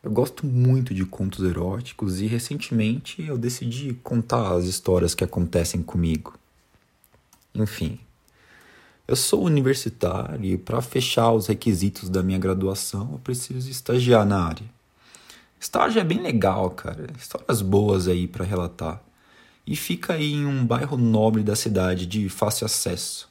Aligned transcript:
Eu 0.02 0.10
gosto 0.10 0.46
muito 0.46 0.92
de 0.92 1.06
contos 1.06 1.42
eróticos 1.42 2.20
e 2.20 2.26
recentemente 2.26 3.22
eu 3.22 3.38
decidi 3.38 3.94
contar 3.94 4.52
as 4.52 4.66
histórias 4.66 5.14
que 5.14 5.24
acontecem 5.24 5.82
comigo. 5.82 6.38
Enfim, 7.54 7.98
eu 9.08 9.16
sou 9.16 9.42
universitário 9.42 10.44
e 10.44 10.58
para 10.58 10.82
fechar 10.82 11.32
os 11.32 11.46
requisitos 11.46 12.10
da 12.10 12.22
minha 12.22 12.38
graduação 12.38 13.12
eu 13.12 13.18
preciso 13.18 13.70
estagiar 13.70 14.26
na 14.26 14.44
área. 14.44 14.66
Estágio 15.58 16.00
é 16.00 16.04
bem 16.04 16.20
legal, 16.20 16.68
cara. 16.70 17.06
Histórias 17.18 17.62
boas 17.62 18.06
aí 18.06 18.28
para 18.28 18.44
relatar. 18.44 19.02
E 19.66 19.74
fica 19.74 20.12
aí 20.12 20.34
em 20.34 20.44
um 20.44 20.66
bairro 20.66 20.98
nobre 20.98 21.42
da 21.42 21.56
cidade 21.56 22.04
de 22.04 22.28
fácil 22.28 22.66
acesso. 22.66 23.26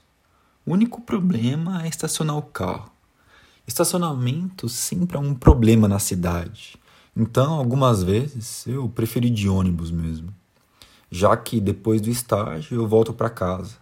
O 0.66 0.74
único 0.74 1.02
problema 1.02 1.86
é 1.86 1.88
estacionar 1.88 2.36
o 2.36 2.42
carro. 2.42 2.93
Estacionamento 3.66 4.68
sempre 4.68 5.16
é 5.16 5.20
um 5.20 5.34
problema 5.34 5.88
na 5.88 5.98
cidade. 5.98 6.76
Então, 7.16 7.54
algumas 7.54 8.04
vezes, 8.04 8.68
eu 8.68 8.90
preferi 8.90 9.30
de 9.30 9.48
ônibus 9.48 9.90
mesmo. 9.90 10.34
Já 11.10 11.38
que 11.38 11.62
depois 11.62 12.02
do 12.02 12.10
estágio 12.10 12.76
eu 12.76 12.88
volto 12.88 13.14
para 13.14 13.30
casa. 13.30 13.78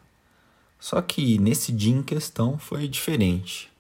Só 0.80 1.02
que 1.02 1.40
nesse 1.40 1.72
dia 1.72 1.96
em 1.96 2.04
questão 2.04 2.58
foi 2.58 2.88
diferente. 2.88 3.72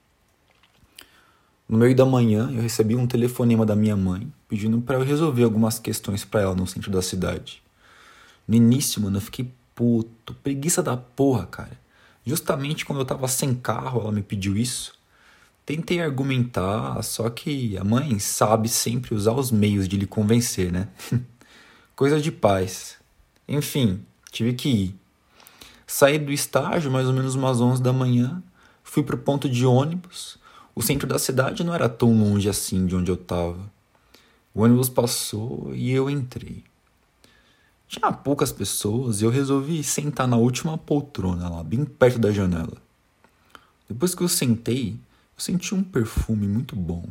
No 1.68 1.78
meio 1.78 1.96
da 1.96 2.06
manhã, 2.06 2.52
eu 2.52 2.62
recebi 2.62 2.96
um 2.96 3.08
telefonema 3.08 3.66
da 3.66 3.76
minha 3.76 3.96
mãe 3.96 4.32
pedindo 4.48 4.82
para 4.82 4.98
eu 4.98 5.04
resolver 5.04 5.44
algumas 5.44 5.80
questões 5.80 6.26
para 6.26 6.42
ela 6.42 6.56
no 6.56 6.68
centro 6.68 6.92
da 6.92 7.02
cidade. 7.02 7.62
No 8.48 8.56
início, 8.56 9.02
mano, 9.02 9.18
eu 9.18 9.22
fiquei 9.22 9.52
puto, 9.76 10.34
preguiça 10.36 10.84
da 10.84 10.98
porra, 10.98 11.46
cara. 11.46 11.80
Justamente 12.26 12.86
quando 12.86 13.00
eu 13.00 13.06
tava 13.06 13.28
sem 13.28 13.54
carro, 13.54 14.02
ela 14.02 14.12
me 14.12 14.22
pediu 14.22 14.58
isso. 14.58 15.01
Tentei 15.72 16.02
argumentar, 16.02 17.02
só 17.02 17.30
que 17.30 17.78
a 17.78 17.84
mãe 17.86 18.20
sabe 18.20 18.68
sempre 18.68 19.16
usar 19.16 19.32
os 19.32 19.52
meios 19.52 19.88
de 19.88 19.96
lhe 19.96 20.06
convencer, 20.06 20.70
né? 20.70 20.90
Coisa 21.96 22.20
de 22.20 22.30
paz. 22.30 22.98
Enfim, 23.48 24.04
tive 24.34 24.52
que 24.52 24.68
ir. 24.68 24.96
Saí 25.88 26.20
do 26.20 26.30
estágio 26.30 26.92
mais 26.92 27.08
ou 27.08 27.14
menos 27.14 27.36
umas 27.36 27.62
11 27.62 27.82
da 27.82 27.94
manhã, 27.94 28.44
fui 28.84 29.02
pro 29.02 29.18
ponto 29.18 29.48
de 29.48 29.66
ônibus. 29.66 30.38
O 30.76 30.82
centro 30.82 31.08
da 31.08 31.18
cidade 31.18 31.64
não 31.64 31.74
era 31.74 31.88
tão 31.88 32.14
longe 32.20 32.50
assim 32.50 32.86
de 32.86 32.94
onde 32.94 33.10
eu 33.10 33.16
tava. 33.16 33.72
O 34.54 34.64
ônibus 34.64 34.90
passou 34.90 35.72
e 35.74 35.90
eu 35.90 36.10
entrei. 36.10 36.66
Tinha 37.88 38.12
poucas 38.12 38.52
pessoas 38.52 39.22
e 39.22 39.24
eu 39.24 39.30
resolvi 39.30 39.82
sentar 39.86 40.28
na 40.28 40.36
última 40.36 40.78
poltrona 40.78 41.48
lá, 41.48 41.64
bem 41.64 41.86
perto 41.86 42.20
da 42.20 42.30
janela. 42.30 42.76
Depois 43.88 44.14
que 44.14 44.22
eu 44.22 44.28
sentei, 44.28 45.00
eu 45.36 45.42
senti 45.42 45.74
um 45.74 45.84
perfume 45.84 46.48
muito 46.48 46.76
bom. 46.76 47.06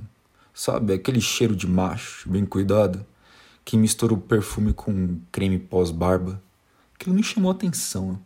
Sabe, 0.53 0.93
aquele 0.93 1.21
cheiro 1.21 1.55
de 1.57 1.67
macho, 1.67 2.29
bem 2.29 2.45
cuidado, 2.45 3.05
que 3.65 3.77
mistura 3.77 4.15
o 4.15 4.21
perfume 4.21 4.73
com 4.73 5.21
creme 5.31 5.59
pós-barba. 5.59 6.43
Aquilo 6.95 7.15
me 7.15 7.23
chamou 7.23 7.51
a 7.51 7.55
atenção. 7.55 8.21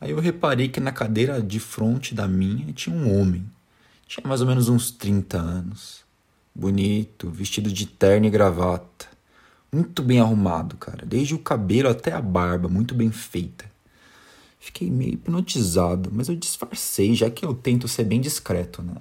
Aí 0.00 0.10
eu 0.10 0.20
reparei 0.20 0.68
que 0.68 0.80
na 0.80 0.92
cadeira 0.92 1.42
de 1.42 1.60
frente 1.60 2.14
da 2.14 2.26
minha 2.26 2.72
tinha 2.72 2.96
um 2.96 3.20
homem. 3.20 3.44
Tinha 4.06 4.26
mais 4.26 4.40
ou 4.40 4.46
menos 4.46 4.68
uns 4.68 4.90
30 4.90 5.38
anos. 5.38 6.04
Bonito, 6.54 7.30
vestido 7.30 7.70
de 7.70 7.86
terno 7.86 8.26
e 8.26 8.30
gravata. 8.30 9.06
Muito 9.72 10.02
bem 10.02 10.18
arrumado, 10.18 10.76
cara. 10.76 11.06
Desde 11.06 11.34
o 11.34 11.38
cabelo 11.38 11.88
até 11.88 12.12
a 12.12 12.20
barba, 12.20 12.68
muito 12.68 12.94
bem 12.94 13.12
feita. 13.12 13.70
Fiquei 14.58 14.90
meio 14.90 15.14
hipnotizado, 15.14 16.10
mas 16.12 16.28
eu 16.28 16.36
disfarcei, 16.36 17.14
já 17.14 17.30
que 17.30 17.44
eu 17.44 17.54
tento 17.54 17.86
ser 17.86 18.04
bem 18.04 18.20
discreto, 18.20 18.82
né? 18.82 18.96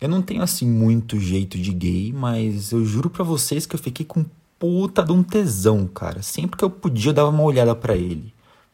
Eu 0.00 0.08
não 0.08 0.20
tenho 0.20 0.42
assim 0.42 0.68
muito 0.68 1.18
jeito 1.18 1.58
de 1.58 1.72
gay, 1.72 2.12
mas 2.12 2.72
eu 2.72 2.84
juro 2.84 3.08
para 3.08 3.24
vocês 3.24 3.64
que 3.64 3.74
eu 3.74 3.80
fiquei 3.80 4.04
com 4.04 4.24
puta 4.58 5.02
de 5.02 5.12
um 5.12 5.22
tesão, 5.22 5.86
cara. 5.86 6.22
Sempre 6.22 6.56
que 6.56 6.64
eu 6.64 6.70
podia 6.70 7.10
eu 7.10 7.14
dava 7.14 7.30
uma 7.30 7.42
olhada 7.42 7.74
para 7.74 7.96
ele, 7.96 8.32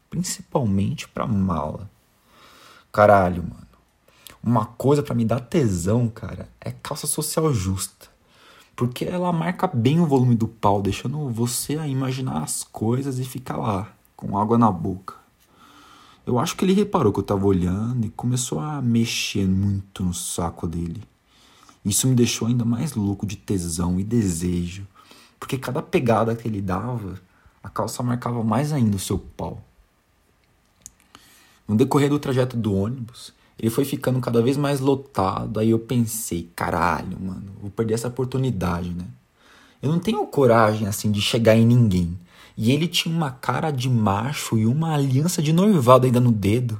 principalmente 0.09 1.07
pra 1.07 1.27
mala. 1.27 1.89
Caralho, 2.91 3.43
mano. 3.43 3.67
Uma 4.43 4.65
coisa 4.65 5.03
para 5.03 5.13
me 5.13 5.23
dar 5.23 5.39
tesão, 5.39 6.09
cara, 6.09 6.49
é 6.59 6.71
calça 6.71 7.05
social 7.05 7.53
justa. 7.53 8.07
Porque 8.75 9.05
ela 9.05 9.31
marca 9.31 9.67
bem 9.67 9.99
o 9.99 10.07
volume 10.07 10.35
do 10.35 10.47
pau, 10.47 10.81
deixando 10.81 11.29
você 11.29 11.77
a 11.77 11.87
imaginar 11.87 12.41
as 12.41 12.63
coisas 12.63 13.19
e 13.19 13.23
ficar 13.23 13.57
lá, 13.57 13.93
com 14.15 14.37
água 14.37 14.57
na 14.57 14.71
boca. 14.71 15.20
Eu 16.25 16.37
acho 16.37 16.55
que 16.55 16.63
ele 16.63 16.73
reparou 16.73 17.11
que 17.11 17.19
eu 17.19 17.23
tava 17.23 17.45
olhando 17.45 18.05
e 18.05 18.09
começou 18.09 18.59
a 18.59 18.81
mexer 18.81 19.47
muito 19.47 20.03
no 20.03 20.13
saco 20.13 20.67
dele. 20.67 21.01
Isso 21.83 22.07
me 22.07 22.13
deixou 22.13 22.47
ainda 22.47 22.63
mais 22.63 22.93
louco 22.93 23.25
de 23.25 23.35
tesão 23.35 23.99
e 23.99 24.03
desejo, 24.03 24.87
porque 25.39 25.57
cada 25.57 25.81
pegada 25.81 26.35
que 26.35 26.47
ele 26.47 26.61
dava, 26.61 27.19
a 27.63 27.69
calça 27.69 28.03
marcava 28.03 28.43
mais 28.43 28.71
ainda 28.71 28.95
o 28.95 28.99
seu 28.99 29.17
pau. 29.17 29.63
No 31.67 31.75
decorrer 31.75 32.09
do 32.09 32.19
trajeto 32.19 32.55
do 32.55 32.73
ônibus, 32.73 33.33
ele 33.57 33.69
foi 33.69 33.85
ficando 33.85 34.19
cada 34.19 34.41
vez 34.41 34.57
mais 34.57 34.79
lotado, 34.79 35.59
aí 35.59 35.69
eu 35.69 35.79
pensei, 35.79 36.49
caralho, 36.55 37.19
mano, 37.19 37.51
vou 37.61 37.71
perder 37.71 37.95
essa 37.95 38.07
oportunidade, 38.07 38.89
né? 38.89 39.05
Eu 39.81 39.91
não 39.91 39.99
tenho 39.99 40.25
coragem 40.27 40.87
assim 40.87 41.11
de 41.11 41.21
chegar 41.21 41.55
em 41.55 41.65
ninguém. 41.65 42.17
E 42.57 42.71
ele 42.71 42.87
tinha 42.87 43.15
uma 43.15 43.31
cara 43.31 43.71
de 43.71 43.89
macho 43.89 44.57
e 44.57 44.65
uma 44.65 44.93
aliança 44.93 45.41
de 45.41 45.53
noivado 45.53 46.05
ainda 46.05 46.19
no 46.19 46.31
dedo. 46.31 46.79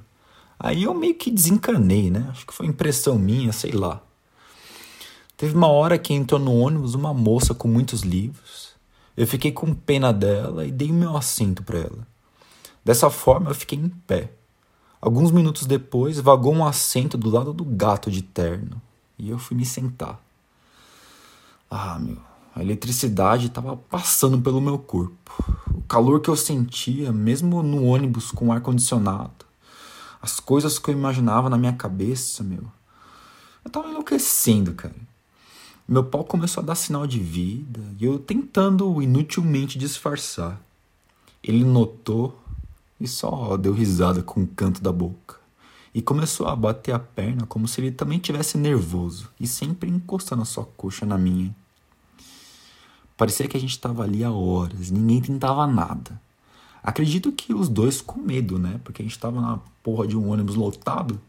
Aí 0.60 0.84
eu 0.84 0.94
meio 0.94 1.16
que 1.16 1.32
desencanei, 1.32 2.12
né? 2.12 2.28
Acho 2.30 2.46
que 2.46 2.54
foi 2.54 2.68
impressão 2.68 3.18
minha, 3.18 3.52
sei 3.52 3.72
lá. 3.72 4.02
Teve 5.36 5.56
uma 5.56 5.68
hora 5.68 5.98
que 5.98 6.14
entrou 6.14 6.40
no 6.40 6.54
ônibus 6.54 6.94
uma 6.94 7.14
moça 7.14 7.54
com 7.56 7.68
muitos 7.68 8.02
livros. 8.02 8.76
Eu 9.18 9.26
fiquei 9.26 9.52
com 9.52 9.74
pena 9.74 10.14
dela 10.14 10.66
e 10.66 10.72
dei 10.72 10.92
o 10.92 10.94
meu 10.94 11.18
assento 11.18 11.64
para 11.64 11.80
ela. 11.80 12.08
Dessa 12.86 13.10
forma, 13.10 13.50
eu 13.50 13.56
fiquei 13.56 13.78
em 13.78 13.90
pé. 13.90 14.32
Alguns 15.02 15.32
minutos 15.32 15.66
depois, 15.66 16.20
vagou 16.20 16.54
um 16.54 16.64
assento 16.64 17.18
do 17.18 17.30
lado 17.30 17.54
do 17.54 17.66
gato 17.66 18.12
de 18.12 18.22
terno 18.22 18.80
e 19.18 19.30
eu 19.30 19.40
fui 19.40 19.58
me 19.58 19.66
sentar. 19.66 20.20
Ah, 21.70 21.98
meu, 22.00 22.18
a 22.54 22.62
eletricidade 22.62 23.48
estava 23.48 23.78
passando 23.78 24.40
pelo 24.42 24.60
meu 24.60 24.78
corpo. 24.78 25.32
O 25.74 25.82
calor 25.84 26.20
que 26.20 26.30
eu 26.30 26.36
sentia, 26.36 27.12
mesmo 27.12 27.64
no 27.64 27.86
ônibus 27.86 28.32
com 28.32 28.52
ar 28.52 28.62
condicionado. 28.62 29.46
As 30.22 30.40
coisas 30.40 30.78
que 30.78 30.90
eu 30.90 30.94
imaginava 30.94 31.50
na 31.50 31.58
minha 31.58 31.74
cabeça, 31.74 32.44
meu. 32.44 32.64
Eu 33.64 33.72
tava 33.72 33.90
enlouquecendo, 33.90 34.74
cara. 34.74 34.96
Meu 35.88 36.04
pau 36.04 36.24
começou 36.24 36.62
a 36.62 36.66
dar 36.66 36.76
sinal 36.76 37.08
de 37.08 37.20
vida 37.20 37.82
e 38.00 38.06
eu 38.06 38.20
tentando 38.20 39.02
inutilmente 39.02 39.80
disfarçar. 39.80 40.62
Ele 41.44 41.64
notou 41.64 42.40
e 43.00 43.08
só 43.08 43.58
deu 43.58 43.74
risada 43.74 44.22
com 44.22 44.42
o 44.44 44.48
canto 44.48 44.82
da 44.82 44.92
boca. 44.92 45.40
E 45.94 46.02
começou 46.02 46.48
a 46.48 46.56
bater 46.56 46.94
a 46.94 47.00
perna 47.00 47.46
como 47.46 47.68
se 47.68 47.82
ele 47.82 47.92
também 47.92 48.20
tivesse 48.20 48.58
nervoso 48.58 49.30
e 49.40 49.48
sempre 49.48 49.90
encostando 49.90 50.44
a 50.44 50.46
sua 50.46 50.66
coxa 50.66 51.06
na 51.06 51.18
minha. 51.18 51.54
Parecia 53.22 53.48
que 53.48 53.56
a 53.56 53.60
gente 53.60 53.70
estava 53.70 54.02
ali 54.02 54.24
há 54.24 54.32
horas, 54.32 54.90
ninguém 54.90 55.22
tentava 55.22 55.68
nada. 55.68 56.20
Acredito 56.82 57.32
que 57.32 57.54
os 57.54 57.70
dois 57.70 58.02
com 58.02 58.20
medo, 58.20 58.58
né? 58.58 58.82
Porque 58.84 59.00
a 59.00 59.06
gente 59.06 59.12
estava 59.12 59.40
na 59.40 59.60
porra 59.84 60.08
de 60.08 60.18
um 60.18 60.32
ônibus 60.32 60.56
lotado. 60.56 61.22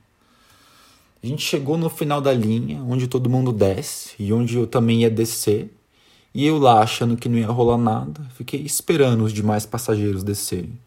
A 1.22 1.26
gente 1.26 1.42
chegou 1.44 1.76
no 1.76 1.90
final 1.90 2.22
da 2.22 2.32
linha, 2.32 2.82
onde 2.82 3.06
todo 3.06 3.28
mundo 3.28 3.52
desce 3.52 4.14
e 4.18 4.32
onde 4.32 4.56
eu 4.56 4.66
também 4.66 5.02
ia 5.02 5.10
descer. 5.10 5.70
E 6.32 6.46
eu 6.46 6.56
lá, 6.56 6.80
achando 6.80 7.14
que 7.14 7.28
não 7.28 7.36
ia 7.36 7.46
rolar 7.48 7.76
nada, 7.76 8.22
fiquei 8.36 8.62
esperando 8.62 9.24
os 9.24 9.32
demais 9.34 9.66
passageiros 9.66 10.24
descerem. 10.24 10.80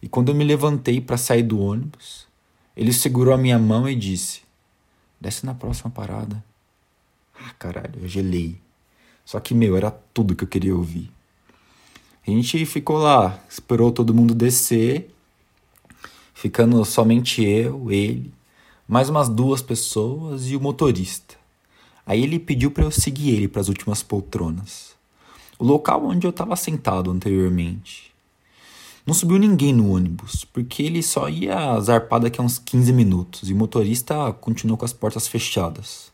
E 0.00 0.08
quando 0.08 0.28
eu 0.28 0.34
me 0.36 0.44
levantei 0.44 1.00
para 1.00 1.16
sair 1.16 1.42
do 1.42 1.58
ônibus, 1.58 2.28
ele 2.76 2.92
segurou 2.92 3.34
a 3.34 3.36
minha 3.36 3.58
mão 3.58 3.88
e 3.88 3.96
disse: 3.96 4.42
Desce 5.20 5.44
na 5.44 5.54
próxima 5.54 5.90
parada. 5.90 6.40
Ah, 7.34 7.52
caralho, 7.58 7.94
eu 8.00 8.06
gelei. 8.06 8.69
Só 9.30 9.38
que, 9.38 9.54
meu, 9.54 9.76
era 9.76 9.92
tudo 10.12 10.34
que 10.34 10.42
eu 10.42 10.48
queria 10.48 10.74
ouvir. 10.74 11.08
A 12.26 12.30
gente 12.32 12.66
ficou 12.66 12.98
lá, 12.98 13.38
esperou 13.48 13.92
todo 13.92 14.12
mundo 14.12 14.34
descer, 14.34 15.08
ficando 16.34 16.84
somente 16.84 17.40
eu, 17.40 17.92
ele 17.92 18.34
mais 18.88 19.08
umas 19.08 19.28
duas 19.28 19.62
pessoas 19.62 20.48
e 20.48 20.56
o 20.56 20.60
motorista. 20.60 21.36
Aí 22.04 22.24
ele 22.24 22.40
pediu 22.40 22.72
para 22.72 22.82
eu 22.82 22.90
seguir 22.90 23.30
ele 23.30 23.46
para 23.46 23.60
as 23.60 23.68
últimas 23.68 24.02
poltronas. 24.02 24.96
O 25.60 25.64
local 25.64 26.06
onde 26.06 26.26
eu 26.26 26.30
estava 26.30 26.56
sentado 26.56 27.08
anteriormente. 27.08 28.10
Não 29.06 29.14
subiu 29.14 29.38
ninguém 29.38 29.72
no 29.72 29.94
ônibus, 29.94 30.44
porque 30.44 30.82
ele 30.82 31.04
só 31.04 31.28
ia 31.28 31.78
zarpar 31.78 32.18
daqui 32.18 32.40
a 32.40 32.44
uns 32.44 32.58
15 32.58 32.92
minutos 32.92 33.48
e 33.48 33.52
o 33.52 33.56
motorista 33.56 34.32
continuou 34.32 34.76
com 34.76 34.84
as 34.84 34.92
portas 34.92 35.28
fechadas. 35.28 36.09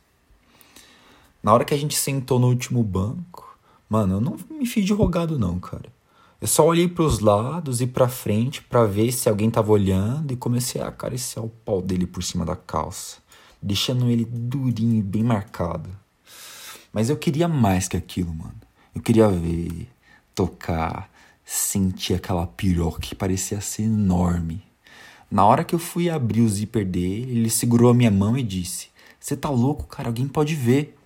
Na 1.46 1.54
hora 1.54 1.64
que 1.64 1.72
a 1.72 1.78
gente 1.78 1.94
sentou 1.94 2.40
no 2.40 2.48
último 2.48 2.82
banco, 2.82 3.56
mano, 3.88 4.14
eu 4.14 4.20
não 4.20 4.37
me 4.50 4.66
fiz 4.66 4.84
de 4.84 4.93
rogado 4.93 5.38
não, 5.38 5.60
cara. 5.60 5.93
Eu 6.40 6.48
só 6.48 6.66
olhei 6.66 6.88
para 6.88 7.04
os 7.04 7.20
lados 7.20 7.81
e 7.81 7.87
para 7.87 8.08
frente 8.08 8.60
para 8.62 8.84
ver 8.84 9.12
se 9.12 9.28
alguém 9.28 9.48
tava 9.48 9.70
olhando 9.70 10.32
e 10.32 10.37
comecei 10.37 10.81
a 10.81 10.88
acariciar 10.88 11.44
o 11.44 11.48
pau 11.48 11.81
dele 11.81 12.04
por 12.04 12.25
cima 12.25 12.44
da 12.44 12.56
calça, 12.56 13.19
deixando 13.62 14.10
ele 14.10 14.25
durinho 14.25 14.96
e 14.96 15.02
bem 15.02 15.22
marcado. 15.22 15.88
Mas 16.93 17.10
eu 17.10 17.16
queria 17.16 17.46
mais 17.46 17.87
que 17.87 17.96
aquilo, 17.96 18.34
mano. 18.34 18.60
Eu 18.93 19.00
queria 19.00 19.28
ver, 19.28 19.88
tocar, 20.34 21.08
sentir 21.44 22.14
aquela 22.14 22.48
piroca 22.48 23.00
que 23.00 23.14
parecia 23.14 23.60
ser 23.60 23.84
enorme. 23.84 24.64
Na 25.31 25.46
hora 25.46 25.62
que 25.62 25.76
eu 25.76 25.78
fui 25.78 26.10
abrir 26.10 26.40
o 26.40 26.48
zíper 26.48 26.84
dele, 26.84 27.38
ele 27.38 27.50
segurou 27.50 27.88
a 27.88 27.94
minha 27.94 28.10
mão 28.10 28.37
e 28.37 28.43
disse: 28.43 28.88
Você 29.20 29.37
tá 29.37 29.48
louco, 29.48 29.87
cara? 29.87 30.08
Alguém 30.08 30.26
pode 30.26 30.56
ver. 30.56 30.96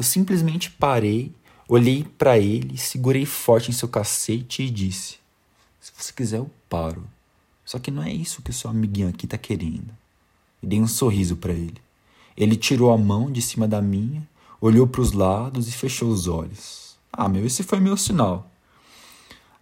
Eu 0.00 0.04
simplesmente 0.04 0.70
parei 0.70 1.32
Olhei 1.72 2.02
para 2.02 2.36
ele, 2.36 2.76
segurei 2.76 3.24
forte 3.24 3.70
em 3.70 3.72
seu 3.72 3.86
cacete 3.86 4.64
e 4.64 4.70
disse: 4.70 5.18
Se 5.80 5.92
você 5.96 6.12
quiser, 6.12 6.38
eu 6.38 6.50
paro. 6.68 7.04
Só 7.64 7.78
que 7.78 7.92
não 7.92 8.02
é 8.02 8.12
isso 8.12 8.42
que 8.42 8.50
o 8.50 8.52
seu 8.52 8.68
amiguinho 8.68 9.08
aqui 9.08 9.24
tá 9.24 9.38
querendo. 9.38 9.96
E 10.60 10.66
dei 10.66 10.80
um 10.80 10.88
sorriso 10.88 11.36
para 11.36 11.52
ele. 11.52 11.80
Ele 12.36 12.56
tirou 12.56 12.92
a 12.92 12.98
mão 12.98 13.30
de 13.30 13.40
cima 13.40 13.68
da 13.68 13.80
minha, 13.80 14.28
olhou 14.60 14.84
para 14.84 15.00
os 15.00 15.12
lados 15.12 15.68
e 15.68 15.72
fechou 15.72 16.10
os 16.10 16.26
olhos. 16.26 16.96
Ah, 17.12 17.28
meu, 17.28 17.46
esse 17.46 17.62
foi 17.62 17.78
meu 17.78 17.96
sinal. 17.96 18.50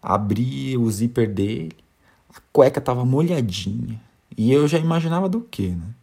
Abri 0.01 0.79
o 0.79 0.91
zíper 0.91 1.31
dele, 1.31 1.77
a 2.35 2.41
cueca 2.51 2.81
tava 2.81 3.05
molhadinha. 3.05 4.01
E 4.35 4.51
eu 4.51 4.67
já 4.67 4.79
imaginava 4.79 5.29
do 5.29 5.43
que, 5.43 5.73
né? 5.73 5.95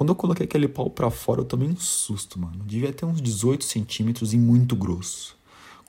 Quando 0.00 0.08
eu 0.08 0.16
coloquei 0.16 0.46
aquele 0.46 0.66
pau 0.66 0.88
para 0.88 1.10
fora, 1.10 1.42
eu 1.42 1.44
tomei 1.44 1.68
um 1.68 1.76
susto, 1.76 2.40
mano. 2.40 2.64
Devia 2.64 2.90
ter 2.90 3.04
uns 3.04 3.20
18 3.20 3.66
centímetros 3.66 4.32
e 4.32 4.38
muito 4.38 4.74
grosso. 4.74 5.36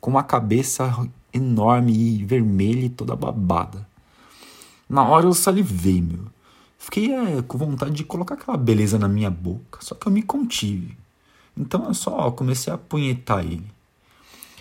Com 0.01 0.11
uma 0.11 0.21
cabeça 0.21 1.09
enorme 1.31 1.93
e 1.93 2.25
vermelha 2.25 2.87
e 2.87 2.89
toda 2.89 3.15
babada. 3.15 3.87
Na 4.89 5.07
hora 5.07 5.27
eu 5.27 5.33
salivei, 5.33 6.01
meu. 6.01 6.25
Fiquei 6.77 7.09
é, 7.09 7.41
com 7.41 7.57
vontade 7.57 7.93
de 7.93 8.03
colocar 8.03 8.35
aquela 8.35 8.57
beleza 8.57 8.99
na 8.99 9.07
minha 9.07 9.29
boca, 9.29 9.79
só 9.79 9.95
que 9.95 10.05
eu 10.05 10.11
me 10.11 10.21
contive. 10.21 10.97
Então 11.55 11.85
eu 11.85 11.93
só 11.93 12.29
comecei 12.31 12.69
a 12.69 12.75
apunhetar 12.75 13.45
ele. 13.45 13.71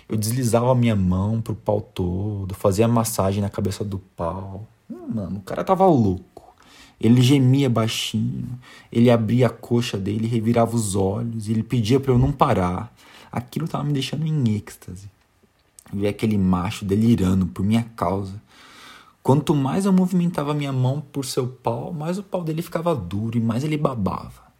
Eu 0.07 0.15
deslizava 0.15 0.71
a 0.71 0.75
minha 0.75 0.95
mão 0.95 1.41
pro 1.41 1.55
pau 1.55 1.81
todo, 1.81 2.55
fazia 2.55 2.87
massagem 2.87 3.41
na 3.41 3.49
cabeça 3.49 3.83
do 3.83 3.99
pau. 4.15 4.65
Hum, 4.89 5.07
mano, 5.13 5.39
o 5.39 5.41
cara 5.41 5.61
tava 5.61 5.85
louco. 5.87 6.50
Ele 7.01 7.19
gemia 7.19 7.67
baixinho, 7.67 8.47
ele 8.91 9.09
abria 9.09 9.47
a 9.47 9.49
coxa 9.49 9.97
dele, 9.97 10.27
revirava 10.27 10.75
os 10.75 10.95
olhos, 10.95 11.49
ele 11.49 11.63
pedia 11.63 11.99
para 11.99 12.11
eu 12.11 12.17
não 12.17 12.31
parar. 12.31 12.93
Aquilo 13.31 13.65
estava 13.65 13.83
me 13.83 13.91
deixando 13.91 14.27
em 14.27 14.55
êxtase. 14.55 15.09
Ver 15.91 16.09
aquele 16.09 16.37
macho 16.37 16.85
delirando 16.85 17.47
por 17.47 17.65
minha 17.65 17.83
causa. 17.95 18.39
Quanto 19.23 19.55
mais 19.55 19.85
eu 19.85 19.91
movimentava 19.91 20.53
minha 20.53 20.71
mão 20.71 21.01
por 21.11 21.25
seu 21.25 21.47
pau, 21.47 21.91
mais 21.91 22.19
o 22.19 22.23
pau 22.23 22.43
dele 22.43 22.61
ficava 22.61 22.93
duro 22.93 23.35
e 23.35 23.41
mais 23.41 23.63
ele 23.63 23.77
babava. 23.77 24.51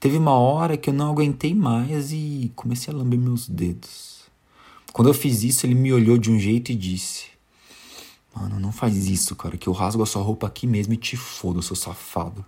Teve 0.00 0.16
uma 0.16 0.32
hora 0.32 0.78
que 0.78 0.88
eu 0.88 0.94
não 0.94 1.10
aguentei 1.10 1.54
mais 1.54 2.12
e 2.12 2.50
comecei 2.56 2.94
a 2.94 2.96
lamber 2.96 3.18
meus 3.18 3.46
dedos. 3.46 4.22
Quando 4.90 5.08
eu 5.08 5.14
fiz 5.14 5.42
isso, 5.42 5.66
ele 5.66 5.74
me 5.74 5.92
olhou 5.92 6.16
de 6.16 6.30
um 6.30 6.38
jeito 6.38 6.72
e 6.72 6.74
disse: 6.74 7.26
Mano, 8.34 8.58
não 8.58 8.72
faz 8.72 9.06
isso, 9.06 9.36
cara, 9.36 9.56
que 9.56 9.68
eu 9.68 9.72
rasgo 9.72 10.02
a 10.02 10.06
sua 10.06 10.22
roupa 10.22 10.46
aqui 10.46 10.66
mesmo 10.66 10.92
e 10.92 10.96
te 10.96 11.16
fodo, 11.16 11.62
seu 11.62 11.76
safado. 11.76 12.44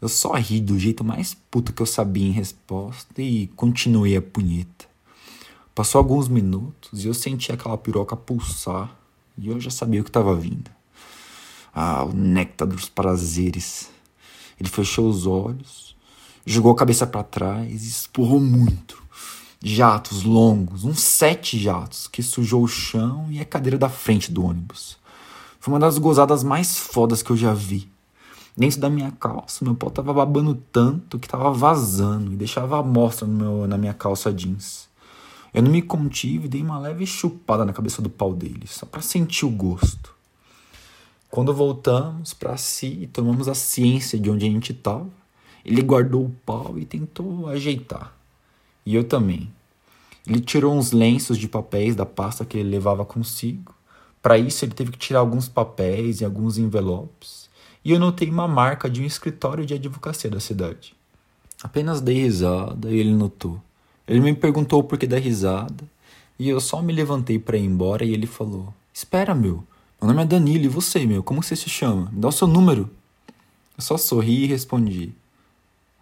Eu 0.00 0.08
só 0.08 0.32
ri 0.34 0.60
do 0.60 0.78
jeito 0.78 1.04
mais 1.04 1.34
puto 1.34 1.72
que 1.72 1.82
eu 1.82 1.86
sabia 1.86 2.26
em 2.26 2.32
resposta 2.32 3.20
e 3.22 3.48
continuei 3.48 4.16
a 4.16 4.22
punheta. 4.22 4.86
Passou 5.74 6.00
alguns 6.00 6.28
minutos 6.28 7.04
e 7.04 7.08
eu 7.08 7.14
senti 7.14 7.52
aquela 7.52 7.78
piroca 7.78 8.16
pulsar 8.16 8.96
e 9.36 9.48
eu 9.48 9.60
já 9.60 9.70
sabia 9.70 10.00
o 10.00 10.04
que 10.04 10.10
estava 10.10 10.34
vindo. 10.34 10.70
Ah, 11.72 12.04
o 12.04 12.12
néctar 12.12 12.66
dos 12.66 12.88
prazeres. 12.88 13.88
Ele 14.58 14.68
fechou 14.68 15.08
os 15.08 15.26
olhos, 15.26 15.96
jogou 16.44 16.72
a 16.72 16.76
cabeça 16.76 17.06
para 17.06 17.22
trás 17.22 17.84
e 17.84 17.88
esporrou 17.88 18.40
muito 18.40 19.00
jatos 19.62 20.22
longos, 20.22 20.84
uns 20.84 21.00
sete 21.00 21.58
jatos, 21.58 22.06
que 22.06 22.22
sujou 22.22 22.62
o 22.62 22.68
chão 22.68 23.26
e 23.30 23.40
a 23.40 23.44
cadeira 23.44 23.76
da 23.76 23.88
frente 23.88 24.30
do 24.30 24.44
ônibus. 24.44 24.96
Foi 25.58 25.74
uma 25.74 25.80
das 25.80 25.98
gozadas 25.98 26.44
mais 26.44 26.78
fodas 26.78 27.22
que 27.22 27.30
eu 27.30 27.36
já 27.36 27.52
vi. 27.52 27.88
Dentro 28.56 28.80
da 28.80 28.90
minha 28.90 29.12
calça, 29.12 29.64
meu 29.64 29.74
pau 29.74 29.90
tava 29.90 30.12
babando 30.12 30.54
tanto 30.72 31.18
que 31.18 31.28
tava 31.28 31.52
vazando 31.52 32.32
e 32.32 32.36
deixava 32.36 32.78
a 32.78 32.82
mostra 32.82 33.26
no 33.26 33.34
meu, 33.34 33.66
na 33.66 33.78
minha 33.78 33.94
calça 33.94 34.32
jeans. 34.32 34.88
Eu 35.54 35.62
não 35.62 35.70
me 35.70 35.80
contive 35.80 36.46
e 36.46 36.48
dei 36.48 36.62
uma 36.62 36.78
leve 36.78 37.06
chupada 37.06 37.64
na 37.64 37.72
cabeça 37.72 38.02
do 38.02 38.10
pau 38.10 38.34
dele, 38.34 38.66
só 38.66 38.84
para 38.84 39.00
sentir 39.00 39.46
o 39.46 39.50
gosto. 39.50 40.14
Quando 41.30 41.54
voltamos 41.54 42.34
para 42.34 42.56
si 42.56 43.00
e 43.02 43.06
tomamos 43.06 43.48
a 43.48 43.54
ciência 43.54 44.18
de 44.18 44.30
onde 44.30 44.46
a 44.46 44.50
gente 44.50 44.72
estava, 44.72 45.06
ele 45.64 45.82
guardou 45.82 46.24
o 46.24 46.34
pau 46.44 46.78
e 46.78 46.84
tentou 46.84 47.48
ajeitar. 47.48 48.17
E 48.88 48.94
eu 48.94 49.04
também. 49.04 49.52
Ele 50.26 50.40
tirou 50.40 50.74
uns 50.74 50.92
lenços 50.92 51.36
de 51.36 51.46
papéis 51.46 51.94
da 51.94 52.06
pasta 52.06 52.42
que 52.42 52.56
ele 52.56 52.70
levava 52.70 53.04
consigo. 53.04 53.74
Para 54.22 54.38
isso, 54.38 54.64
ele 54.64 54.72
teve 54.72 54.92
que 54.92 54.96
tirar 54.96 55.18
alguns 55.18 55.46
papéis 55.46 56.22
e 56.22 56.24
alguns 56.24 56.56
envelopes. 56.56 57.50
E 57.84 57.92
eu 57.92 57.98
notei 57.98 58.30
uma 58.30 58.48
marca 58.48 58.88
de 58.88 59.02
um 59.02 59.04
escritório 59.04 59.66
de 59.66 59.74
advocacia 59.74 60.30
da 60.30 60.40
cidade. 60.40 60.94
Apenas 61.62 62.00
dei 62.00 62.22
risada 62.22 62.90
e 62.90 62.98
ele 62.98 63.12
notou. 63.12 63.60
Ele 64.06 64.20
me 64.20 64.34
perguntou 64.34 64.80
o 64.80 64.84
porquê 64.84 65.06
da 65.06 65.18
risada. 65.18 65.84
E 66.38 66.48
eu 66.48 66.58
só 66.58 66.80
me 66.80 66.94
levantei 66.94 67.38
para 67.38 67.58
ir 67.58 67.66
embora 67.66 68.06
e 68.06 68.14
ele 68.14 68.26
falou: 68.26 68.72
Espera, 68.90 69.34
meu. 69.34 69.62
Meu 70.00 70.08
nome 70.08 70.22
é 70.22 70.24
Danilo 70.24 70.64
e 70.64 70.68
você, 70.68 71.04
meu? 71.04 71.22
Como 71.22 71.42
você 71.42 71.54
se 71.54 71.68
chama? 71.68 72.08
Me 72.10 72.20
dá 72.20 72.28
o 72.28 72.32
seu 72.32 72.48
número. 72.48 72.88
Eu 73.76 73.82
só 73.82 73.98
sorri 73.98 74.44
e 74.44 74.46
respondi: 74.46 75.12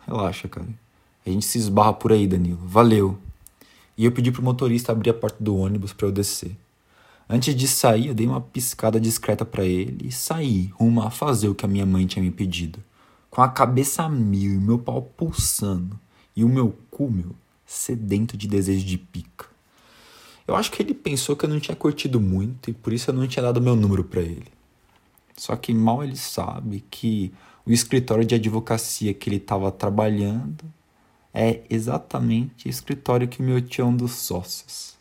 Relaxa, 0.06 0.46
cara. 0.46 0.85
A 1.26 1.30
gente 1.30 1.44
se 1.44 1.58
esbarra 1.58 1.92
por 1.92 2.12
aí, 2.12 2.26
Danilo. 2.26 2.60
Valeu. 2.62 3.18
E 3.98 4.04
eu 4.04 4.12
pedi 4.12 4.30
pro 4.30 4.42
motorista 4.42 4.92
abrir 4.92 5.10
a 5.10 5.14
porta 5.14 5.42
do 5.42 5.56
ônibus 5.56 5.92
para 5.92 6.06
eu 6.06 6.12
descer. 6.12 6.56
Antes 7.28 7.56
de 7.56 7.66
sair, 7.66 8.06
eu 8.06 8.14
dei 8.14 8.26
uma 8.26 8.40
piscada 8.40 9.00
discreta 9.00 9.44
para 9.44 9.64
ele 9.64 10.06
e 10.06 10.12
saí 10.12 10.70
rumo 10.74 11.02
a 11.02 11.10
fazer 11.10 11.48
o 11.48 11.54
que 11.54 11.64
a 11.64 11.68
minha 11.68 11.84
mãe 11.84 12.06
tinha 12.06 12.22
me 12.22 12.30
pedido. 12.30 12.78
Com 13.28 13.42
a 13.42 13.48
cabeça 13.48 14.04
a 14.04 14.08
mil 14.08 14.54
e 14.54 14.58
meu 14.58 14.78
pau 14.78 15.02
pulsando 15.02 15.98
e 16.36 16.44
o 16.44 16.48
meu 16.48 16.78
cu, 16.88 17.10
meu, 17.10 17.34
sedento 17.66 18.36
de 18.36 18.46
desejo 18.46 18.86
de 18.86 18.96
pica. 18.96 19.46
Eu 20.46 20.54
acho 20.54 20.70
que 20.70 20.80
ele 20.80 20.94
pensou 20.94 21.34
que 21.34 21.44
eu 21.44 21.48
não 21.48 21.58
tinha 21.58 21.74
curtido 21.74 22.20
muito 22.20 22.70
e 22.70 22.72
por 22.72 22.92
isso 22.92 23.10
eu 23.10 23.14
não 23.14 23.26
tinha 23.26 23.42
dado 23.42 23.60
meu 23.60 23.74
número 23.74 24.04
para 24.04 24.20
ele. 24.20 24.46
Só 25.36 25.56
que 25.56 25.74
mal 25.74 26.04
ele 26.04 26.16
sabe 26.16 26.84
que 26.88 27.32
o 27.66 27.72
escritório 27.72 28.24
de 28.24 28.36
advocacia 28.36 29.12
que 29.12 29.28
ele 29.28 29.36
estava 29.36 29.72
trabalhando 29.72 30.64
é 31.36 31.62
exatamente 31.68 32.66
o 32.66 32.70
escritório 32.70 33.28
que 33.28 33.42
meu 33.42 33.60
tio 33.60 33.82
é 33.82 33.84
um 33.86 33.94
dos 33.94 34.12
sócios. 34.12 34.96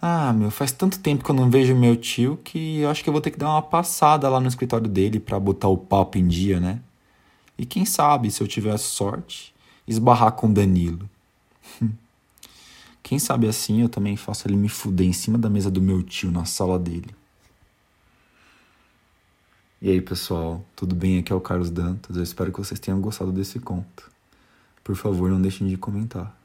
Ah, 0.00 0.30
meu, 0.34 0.50
faz 0.50 0.72
tanto 0.72 0.98
tempo 0.98 1.24
que 1.24 1.30
eu 1.30 1.34
não 1.34 1.50
vejo 1.50 1.74
meu 1.74 1.96
tio 1.96 2.36
que 2.44 2.80
eu 2.80 2.90
acho 2.90 3.02
que 3.02 3.08
eu 3.08 3.12
vou 3.12 3.22
ter 3.22 3.30
que 3.30 3.38
dar 3.38 3.48
uma 3.48 3.62
passada 3.62 4.28
lá 4.28 4.38
no 4.38 4.46
escritório 4.46 4.86
dele 4.86 5.18
para 5.18 5.40
botar 5.40 5.68
o 5.68 5.78
papo 5.78 6.18
em 6.18 6.28
dia, 6.28 6.60
né? 6.60 6.80
E 7.56 7.64
quem 7.64 7.86
sabe, 7.86 8.30
se 8.30 8.42
eu 8.42 8.46
tiver 8.46 8.76
sorte, 8.76 9.54
esbarrar 9.88 10.32
com 10.32 10.52
Danilo. 10.52 11.08
Quem 13.02 13.18
sabe 13.18 13.48
assim 13.48 13.80
eu 13.80 13.88
também 13.88 14.16
faço 14.16 14.46
ele 14.46 14.56
me 14.56 14.68
fuder 14.68 15.06
em 15.06 15.12
cima 15.12 15.38
da 15.38 15.48
mesa 15.48 15.70
do 15.70 15.80
meu 15.80 16.02
tio 16.02 16.30
na 16.30 16.44
sala 16.44 16.78
dele. 16.78 17.14
E 19.80 19.88
aí, 19.88 20.00
pessoal, 20.00 20.64
tudo 20.74 20.94
bem? 20.94 21.20
Aqui 21.20 21.32
é 21.32 21.36
o 21.36 21.40
Carlos 21.40 21.70
Dantas. 21.70 22.16
Eu 22.16 22.22
espero 22.22 22.50
que 22.50 22.58
vocês 22.58 22.80
tenham 22.80 23.00
gostado 23.00 23.30
desse 23.30 23.60
conto. 23.60 24.15
Por 24.86 24.94
favor, 24.94 25.28
não 25.28 25.42
deixem 25.42 25.66
de 25.66 25.76
comentar. 25.76 26.35